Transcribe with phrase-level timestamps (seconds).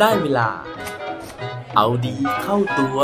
[0.00, 0.48] ได้เวลา
[1.76, 2.98] เอาดีเข้าตัว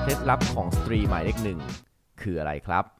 [0.00, 1.58] เคล็ดลับของสตรีหมายเลขหนึ่ง
[2.20, 2.99] คืออะไรครับ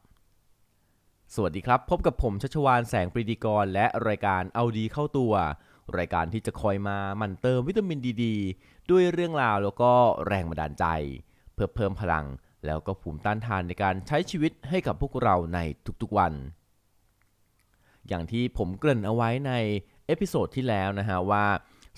[1.35, 5.33] สวัสดีครับ พบกับผมชัชวานแสงปรีดีกร และรายการเอาดีเข้าตัว
[5.97, 9.91] รายการที่จะคอยมาหมั่นเติมวิตามินดีด้วยเรื่องราวแล้วก็
[10.27, 10.85] แรงบันดาลใจ
[11.53, 12.25] เพื่อเพิ่มพลัง
[12.65, 15.59] แล้วก็ภูมิต้านทานในการใช้ชีวิตให้กับพวกเราใน
[16.01, 16.33] ทุกๆวัน
[18.07, 19.53] อย่างที่ผมเกริ่นเอาไว้ใน
[20.07, 21.45] episode ที่แล้วนะฮะว่า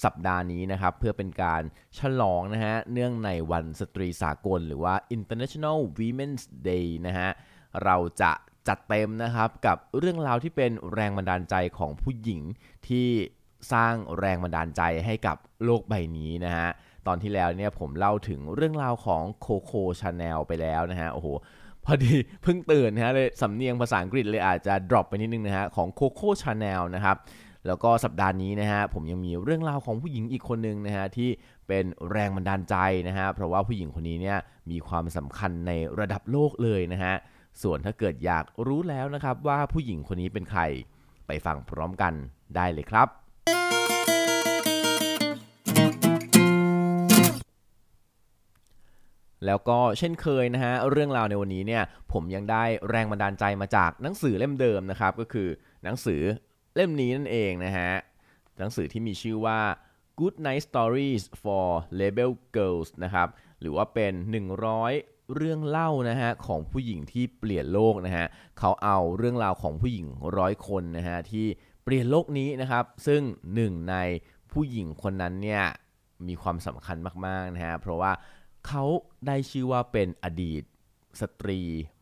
[0.04, 1.62] สัปดาห์นี้นะครับเพื่อเป็นการ
[2.00, 7.30] ฉลองนะฮะเนื่องในวันสตรีสากล หรือว่า International Women's Day นะฮะ
[7.86, 8.34] เราจะ
[8.68, 12.42] จัดเต็มนะครับกับเรื่องราวที่เป็นแรงบันดาลใจของผู้หญิง
[12.88, 13.08] ที่
[13.74, 16.68] สร้างแรงบันดาลใจให้กับโลกใบนี้นะฮะ
[17.08, 21.28] ตอนที่แล้วเนี่ยผมเล่าถึงเรื่องราวของโคโค่ชาแนลไปแล้วนะฮะโอ้โห
[21.86, 27.18] พอดีเพิ่งตื่นนะฮะเลยสำเนียงภาษาอังกฤษเลยอาจจะ drop ไปนิดนึงนะฮะของโคโค่ชาแนลนะครับ
[27.68, 31.30] แล้วก็สัปดาห์นี้นะฮะผมยังมีเรื่องราวของผู้หญิงอีกคนหนึ่งนะฮะที่
[31.68, 32.76] เป็นแรงบันดาลใจ
[33.08, 34.38] นะฮะเพราะว่าผู้หญิงคนนี้เนี่ย
[34.72, 37.16] มีความสำคัญในระดับโลกเลยนะฮะ
[37.62, 40.62] ส่วนถ้าเกิดอยากรู้แล้วนะครับว่าผู้หญิงคนนี้เป็นใคร
[41.28, 42.14] ไปฟังพร้อมกัน
[42.56, 43.08] ได้เลยครับ
[49.46, 55.50] แล้วก็เช่นเคยนะฮะเรื่องราวในวันนี้เนี่ยผมยังได้แรงบันดาลใจมาจากหนังสือเล่มเดิมนะครับ ก็คือ
[55.84, 56.22] หนังสือ
[56.76, 57.92] เล่มนี้นั่นเองนะฮะ
[58.60, 59.60] หนังสือที่มีชื่อว่า
[60.20, 61.68] Good Night Stories for
[62.00, 63.28] Rebel Girls นะครับ
[63.60, 64.14] หรือว่าเป็น
[64.72, 68.26] 100 เรื่องเล่านะฮะของผู้หญิงที่เปลี่ยนโลกนะฮะ
[68.60, 71.46] เขาเอาเรื่องราวของผู้หญิงร้อยคนนะฮะที่
[71.84, 73.22] เปลี่ยนโลกนี้นะครับ ซึ่ง
[73.56, 73.96] หนึ่งใน
[74.52, 75.64] ผู้หญิงคนนั้นเนี่ย
[76.28, 78.12] มีความสำคัญมากๆนะฮะเพราะว่า
[78.68, 78.84] เขา
[79.28, 80.64] ได้ชื่อว่าเป็นอดีต
[81.22, 81.60] สตรี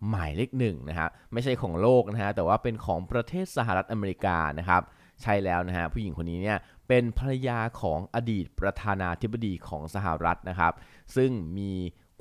[0.10, 4.82] หมายเลขหนึ่งนะครับไม่ใช่ของโลกนะฮะแต่ว่าเป็นของประเทศสหรัฐอเมริกานะครับ
[5.22, 10.74] ใช่แล้วนะฮะผู้หญิงคนนี้เนี่ยเป็นภรรยาของอดีตประธานาธิบดีของสหรัฐนะครับ
[11.16, 11.72] ซึ่งมี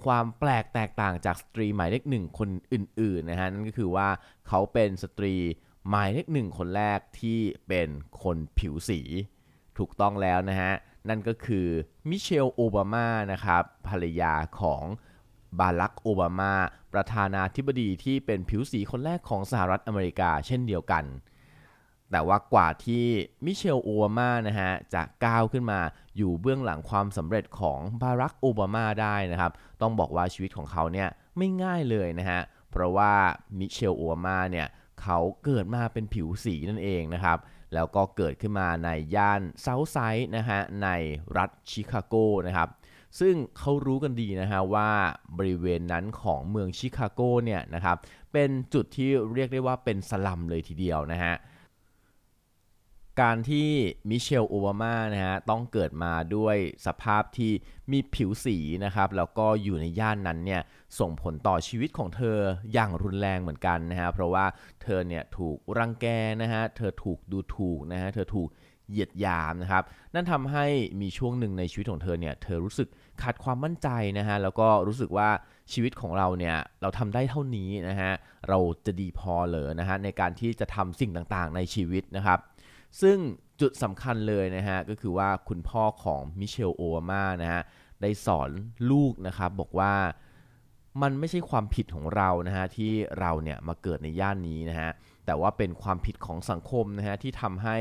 [0.04, 4.08] ความแปลกแตกต่างจากสตรีหมายเลขหนึ่งคนอื่นๆนะฮะนั่นก็คือว่า
[4.48, 5.34] เขาเป็นสตรี
[5.88, 7.38] หมายเลขหนึ่งคนแรกที่
[7.68, 7.88] เป็น
[8.22, 9.00] คนผิวสี
[9.78, 10.72] ถูกต้องแล้วนะฮะ
[11.08, 11.66] นั่นก็คือ
[12.08, 14.82] มิเชลโอบามานะครับภรรยาของ
[15.58, 16.52] บารักโอบามา
[16.92, 21.04] ประธานาธิบดีที่เป็นผิวสีคนแรกของสหรัฐอเมริกาเช่นเดียวกัน
[22.10, 23.04] แต่ว่ากว่าที่
[23.44, 25.80] มิเชลโอบามานะฮะจะก้าวขึ้นมา
[26.16, 33.12] อยู่เบื้องหลังความสำเร็จของบารักโอบามาได้นะครับ ต้องบอกว่าชีวิตของเขาเนี่ยไม่ง่ายเลยนะฮะเพราะว่า
[33.58, 34.66] มิเชลโอบามาเนี่ย
[35.02, 37.38] เขาเกิดมาเป็นผิวสีนั่นเองนะครับ
[37.74, 40.88] แล้วก็เกิดขึ้นมาในย่านเซาท์ไซด์นะฮะใน
[41.36, 42.14] รัฐชิคาโก
[42.46, 42.68] นะครับ
[43.20, 44.90] ซึ่งเขารู้กันดีนะฮะว่า
[45.38, 47.96] บริเวณนั้นของเมืองชิคาโกเนี่ยนะครับ
[48.32, 51.34] เป็นจุดที่เรียกได้ว่าเป็นสลัมเลยทีเดียวนะฮะ
[53.20, 53.68] การที่
[54.10, 57.52] มิเชลโอบามานะฮะต้องเกิดมาด้วยสภาพที่
[57.92, 60.62] มีผิวสีนะครับ แล้วก็อยู่ในย่านนั้นเนี่ย
[60.98, 62.36] ส่งผลต่อชีวิตของเธอ
[62.72, 64.44] อย่างรุนแรงเหมือนกันนะฮะเพราะว่า
[64.82, 66.06] เธอเนี่ยถูกรังแก
[66.42, 68.48] นะฮะเธอถูกดูถูกนะฮะเธอถูก
[68.90, 69.82] เหยียดหยามนะครับ
[70.14, 70.66] นั่นทำให้
[71.00, 72.88] มีช่วงหนึ่งในชีวิตของเธอเนี่ย เธอรู้สึก
[73.22, 73.88] ขาดความมั่นใจ
[74.18, 75.28] นะฮะ แล้วก็รู้สึกว่า
[75.72, 78.12] ชีวิตของเราเนี่ย เราทำได้เท่านี้นะฮะ
[78.48, 82.38] เราจะดีพอเหรอนะฮะในการที่จะทำสิ่งต่างๆในชีวิตนะครับ
[83.00, 83.18] ซึ่ง
[83.60, 87.62] จุดสำคัญเลยนะฮะก็คือว่าคุณพ่อของมิเชลโอบามานะฮะ
[88.02, 88.50] ได้สอน
[88.90, 89.94] ลูกนะครับบอกว่า
[91.02, 94.90] มันไม่ใช่ความผิดของเรานะฮะที่เราเนี่ยมาเกิดในย่านนี้นะฮะ
[95.26, 97.76] แต่ว่าเป็นความผิดของสังคมนะฮะที่ทำให้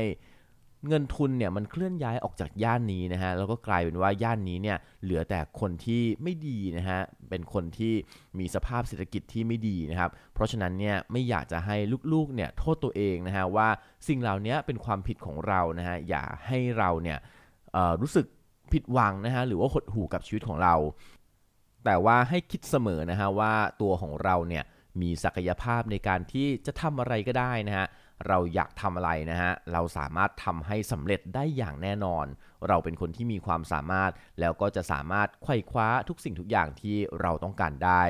[0.88, 7.94] เงินทุนเนี่ยมันเคลื่อนย้ายออกจากย่านนี้นะฮะแล้วก็กลายเป็นว่าย่านนี้เนี่ยเหลือแต่คนที่ไม่ดีนะฮะเป็นคนที่
[8.38, 11.76] มีสภาพเศรษฐกิจที่ไม่ดีนะครับเพราะฉะนั้นเนี่ยไม่อยากจะให้
[12.12, 13.68] ลูกๆเนี่ยโทษตัวเองนะฮะว่า
[14.08, 17.18] สิ่งเหล่านี้เป็นความผิดของเรานะฮะอย่าให้เราเนี่ย
[18.00, 18.26] รู้สึก
[18.72, 20.74] ผิดหวังนะฮะหรือว่าหดหู่กับชีวิตของเรา
[21.84, 23.52] แต่ว่าให้คิดเสมอนะฮะว่า
[23.82, 24.64] ตัวของเราเนี่ย
[25.02, 27.86] มีศักยภาพในการที่จะทำอะไรก็ได้นะฮะ
[28.28, 32.26] เราอยากทำอะไรนะฮะ เราสามารถทำให้สำเร็จได้อย่างแน่นอน
[32.68, 38.02] เราเป็นคนที่มีความสามารถ แล้วก็จะสามารถไขว่คว้าทุกสิ่งทุกอย่างที่เราต้องการได้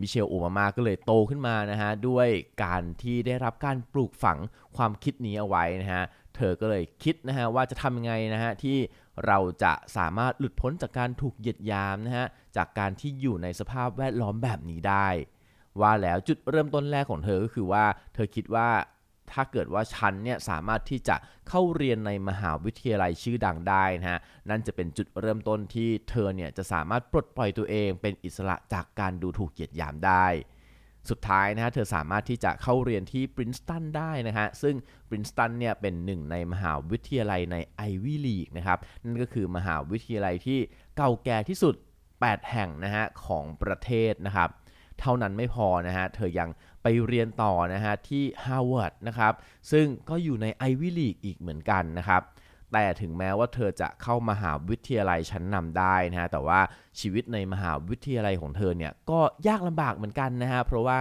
[0.00, 2.28] มิเชลโอบามาก็เลยโตขึ้นมานะฮะ ด้วย
[2.64, 4.38] การที่ได้รับการปลูกฝัง
[4.76, 6.04] ความคิดนี้เอาไว้นะฮะ
[6.36, 8.78] เธอก็เลยคิดนะฮะว่าจะทำยังไงนะฮะที่
[9.26, 15.08] เราจะสามารถหลุดพ้นจากการถูกเหยียดยามนะฮะ จากการที่อยู่ในสภาพแวดล้อมแบบนี้ได้
[15.80, 17.84] ว่าแล้วจุดเริ่มต้นแรกของเธอก็คือว่า
[18.14, 18.68] เธอคิดว่า
[19.32, 21.16] ถ้าเกิดว่าฉันเนี่ยสามารถที่จะ
[21.48, 30.26] เข้าเรียนในมหาวิทยาลัยชื่อดังได้นะฮะนั่นจะเป็นจุดเริ่มต้นที่เธอเนี่ยจะสามารถปลดปล่อยตัวเองเป็นอิสระจากการดูถูกเหยียดหยามได้
[31.10, 34.76] สุดท้ายนะฮะเธอสามารถที่จะเข้าเรียนที่ปรินสตันได้นะฮะซึ่ง
[35.08, 40.58] ปรินสตันเนี่ยเป็นหนึ่งในมหาวิทยาลัยในไอวี่ลีกนะครับนั่นก็คือมหาวิทยาลัยที่
[40.96, 41.74] เก่าแก่ที่สุด
[42.12, 44.50] 8 แห่งนะฮะของประเทศนะครับ
[45.00, 46.50] เท่านั้นไม่พอนะฮะเธอยัง
[46.82, 49.32] ไปเรียนต่อนะฮะที่ฮาร์วาร์ดนะครับ
[49.70, 52.22] ซึ่งก็อยู่ใน Ivy League อีกเหมือนกันนะครับ
[52.72, 56.60] แต่ถึงแม้ว่าเธอจะเข้ามหาวิทยาลัยชั้นนำได้นะฮะแต่ว่า
[57.00, 60.98] ชีวิตในมหาวิทยาลัยของเธอเนี่ยก็ยากลำบากเหมือนกันนะฮะเพราะว่า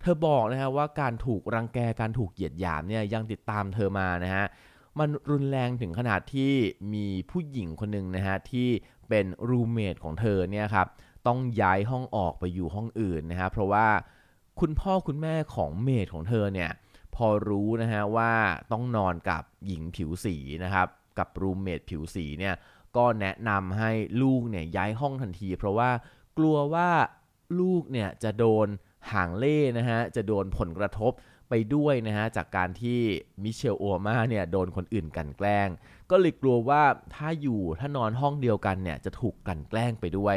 [0.00, 4.44] เธอบอกนะฮะว่าการถูกรังแกการถูกเหยียดหยามเนี่ยยังติดตามเธอมานะฮะ
[4.98, 6.52] มันรุนแรงถึงขนาดที่
[6.94, 8.68] มีผู้หญิงคนหนึ่งนะฮะที่
[9.08, 10.86] เป็นรูเมทของเธอเนี่ยครับ
[11.26, 13.86] ต้องย้ายห้องออกไปอยู่ห้องอื่นนะฮะเพราะว่า
[14.60, 16.70] คุณพ่อคุณแม่ของเมทของเธอเนี่ย
[17.14, 18.32] พอรู้นะฮะว่า
[18.72, 22.54] ต้องนอนกับหญิงผิวสีนะครับกับรูมเมทผิวสีเนี่ย
[22.96, 23.90] ก็แนะนำให้
[24.22, 25.90] ลูกเนี่ยย้ายห้องทันที เพราะว่า
[26.38, 26.90] กลัวว่า
[27.60, 28.66] ลูกเนี่ยจะโดน
[29.12, 31.12] ห่างเล่นะฮะจะโดนผลกระทบ
[31.48, 33.00] ไปด้วยนะฮะจากการที่
[33.42, 35.68] มิเชลโอมาเนี่ยโดนคนอื่นกันแกล้ง
[36.10, 36.82] ก็เลยกลัวว่า
[37.14, 40.36] ถ้าอยู่ถ้านอนห้องเดียวกันเนี่ยจะถูกกันแกล้งไปด้วย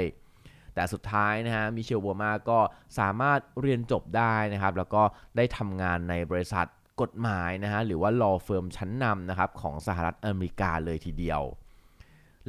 [0.78, 2.60] แต่สุดท้ายนะฮะมิเชลโอมาก็
[3.00, 5.02] สามารถเรียนจบได้นะครับ แล้วก็
[5.38, 6.66] ได้ทำงานในบริษัท
[7.02, 11.42] กฎหมายนะฮะหรือว่า law firm ชั้นนำนะครับของสหรัฐอเมริกาเลยทีเดียว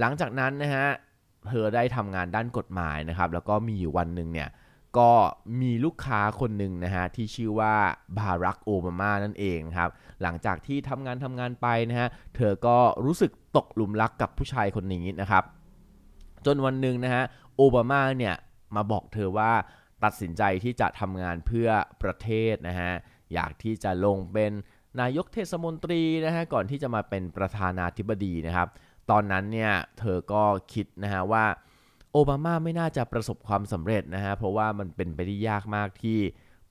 [0.01, 0.87] หลังจากนั้นนะฮะ
[1.49, 4.49] เธอได้ทำงานด้านกฎหมายนะครับแล้วก็มีอยู่วันหนึ่งเนี่ย
[4.99, 5.11] ก็
[5.61, 7.75] มีลูกค้าคนหนึ่งนะฮะที่ชื่อว่า
[8.19, 9.91] บารักโอบามานั่นเองครับ
[10.23, 15.45] หลังจากที่ทำงานทำงานไปนะฮะเธอก็รู้สึกตกหลุมรักกับผู้ชายคนนี้นะครับ
[16.47, 17.25] จนวันหนึ่งนะฮะ
[17.59, 18.37] โอบามาเนี่ย
[18.77, 19.53] มาบอกเธอว่า
[20.05, 21.69] ตัดสินใจที่จะทำงานเพื่อ
[22.03, 22.93] ประเทศนะฮะ
[23.35, 24.53] อยากที่จะลงเป็น
[25.01, 28.69] นายกเทศมนตรีนะฮะ ก่อนที่จะมาเป็นประธานาธิบดีนะครับ
[29.11, 31.45] ตอนนั้นเนี่ยเธอก็คิดนะฮะว่า
[32.13, 36.19] โอบามาไม่น่าจะประสบความสำเร็จนะฮะ เพราะว่ามันเป็นไปได้ยากมากที่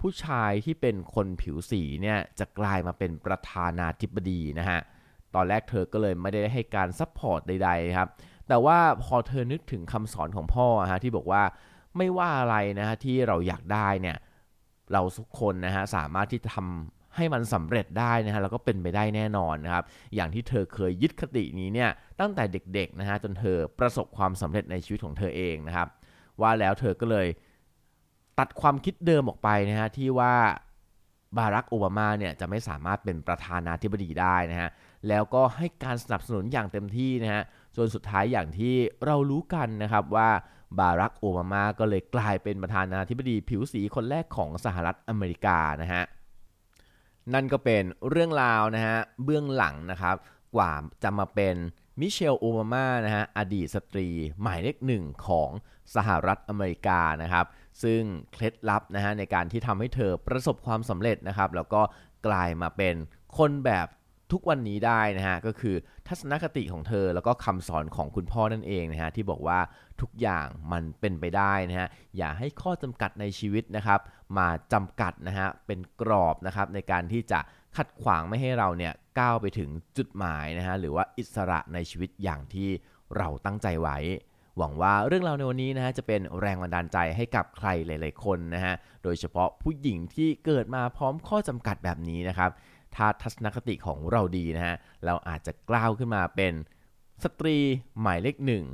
[0.02, 4.80] ผู้ชายที่เป็นคนผิวสีเนี่ยจะกลายมาเป็นประธานาธิบดีนะฮะ
[5.36, 8.10] ตอนแรกเธอก็เลยไม่ได้ให้การ support ใดๆครับ
[8.48, 11.44] แต่ว่าพอเธอนึกถึงคำสอนของพ่อฮะที่บอกว่า
[11.98, 14.18] ไม่ว่าอะไรนะฮะที่เราอยากได้เนี่ย
[14.94, 19.84] เราทุกคนนะฮะสามารถที่จะทำให้มันสำเร็จได้นะฮะแล้วก็เป็นไปได้แน่นอนนะครับ
[20.16, 21.90] อย่างที่เธอเคยยึดคตินี้เนี่ย
[22.20, 25.88] ตั้งแต่เด็กๆนะฮะจนเธอประสบความสำเร็จในชีวิตของเธอเองนะครับ
[26.42, 27.28] ว่าแล้วเธอก็เลย
[28.40, 30.34] ตัดความคิดเดิมออกไปนะฮะที่ว่า
[31.38, 34.70] บารักโอบามาเนี่ยจะไม่สามารถเป็นประธานาธิบดีได้นะฮะ
[35.08, 37.44] แล้วก็ให้การสนับสนุนอย่างเต็มที่นะฮะ
[37.78, 38.76] จนสุดท้ายอย่างที่
[39.06, 40.30] เรารู้กันนะครับว่า
[40.80, 46.04] บารักโอบามาก็เลยกลายเป็นประธานาธิบดีผิวสีคนแรกของสหรัฐอเมริกานะฮะ
[47.34, 50.16] นั่นก็เป็นเรื่องราวนะฮะเบื้องหลังนะครับ
[50.56, 50.72] กว่า
[51.04, 51.56] จะมาเป็น
[52.00, 54.08] มิเชลโอบามานะฮะอดีตสตรี
[54.42, 55.50] หมายเลขหนึ่งของ
[55.96, 57.46] สหรัฐอเมริกานะครับ
[57.84, 58.02] ซึ่ง
[58.32, 61.82] เคล็ดลับนะฮะในการที่ทำให้เธอประสบความสำเร็จนะครับ แล้วก็
[62.28, 62.96] กลายมาเป็น
[63.38, 63.88] คนแบบ
[64.32, 65.76] ทุกวันนี้ได้นะฮะก็คือ
[66.08, 69.60] ทัศนคติของเธอแล้วก็คำสอนของคุณพ่อนั่นเองนะฮะที่บอกว่า
[70.02, 71.88] ทุกอย่างมันเป็นไปได้นะฮะ
[72.18, 74.00] อย่าให้ข้อจำกัดในชีวิตนะครับ
[74.38, 77.40] มาจำกัดนะฮะเป็นกรอบนะครับในการที่จะ
[77.78, 82.70] ขัดขวางไม่ให้เราเนี่ยก้าวไปถึงจุดหมายนะฮะหรือว่าอิสระในชีวิตอย่างที่
[83.18, 83.98] เราตั้งใจไว้
[84.58, 92.52] หวังว่าเรื่องราวในวันนี้นะฮะจะเป็นแรงบันดาลใจให้กับใครหลาย ๆ คนนะฮะโดยเฉพาะผู้หญิงที่เกิดมาพร้อมข้อจำกัดแบบนี้นะครับ
[92.96, 94.76] ถ้าทัศนคติของเราดีนะฮะ
[95.06, 96.54] เราอาจจะกล้าวขึ้นมาเป็น
[97.24, 97.58] สตรี
[98.02, 98.66] หมายเลขหนึ่ง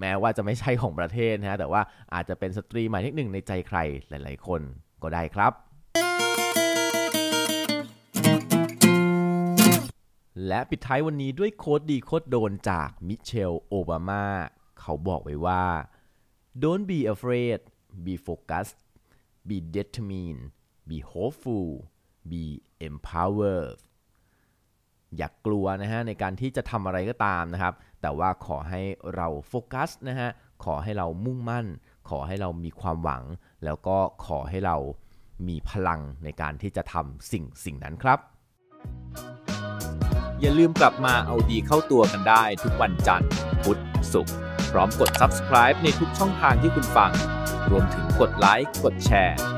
[0.00, 1.82] แม้ว่าจะไม่ใช่ของประเทศนะฮะแต่ว่า
[2.14, 4.60] อาจจะเป็นสตรีหมายเลขหนึ่งในใจใครหลาย ๆ คน
[5.02, 5.52] ก็ได้ครับ
[10.46, 14.24] และปิดท้ายวันนี้ด้วยโค้ดดีโค้ดโดนจากมิเชลโอบามา
[14.80, 15.64] เขาบอกไว้ว่า
[16.62, 17.60] don't be afraid
[18.04, 18.78] be focused
[19.48, 20.42] be determined
[20.88, 21.68] be hopeful
[22.30, 22.44] be
[22.86, 23.60] empower
[25.16, 28.80] อย่ากกลัวนะฮะในการที่จะทำอะไรก็ตามนะครับ แต่ว่าขอให้
[29.16, 30.30] เราโฟกัสนะฮะ
[30.64, 31.66] ขอให้เรามุ่งมั่น
[32.10, 33.22] ขอให้เรามีความหวัง
[33.64, 34.76] แล้วก็ขอให้เรา
[35.48, 38.18] มีพลังในการที่จะทำสิ่งสิ่งนั้นครับ
[40.40, 43.30] อย่าลืมกลับมาเอาดีเข้าตัวกันได้ทุกวันจันทร์
[43.62, 43.80] พุธ
[44.12, 44.34] ศุกร์
[44.70, 47.12] พร้อมกด subscribe ในทุกช่องทางที่คุณฟัง
[47.70, 49.57] รวมถึงกดไลค์ กดแชร์